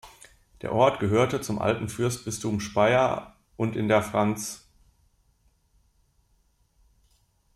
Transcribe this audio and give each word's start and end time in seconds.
Der 0.63 0.71
Ort 0.71 0.99
gehörte 0.99 1.41
zum 1.41 1.59
alten 1.59 1.87
Fürstbistum 1.87 2.59
Speyer 2.59 3.35
und 3.55 3.75
in 3.75 3.87
der 3.87 4.01
franz. 4.01 4.67